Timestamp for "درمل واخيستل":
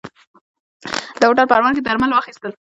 1.83-2.51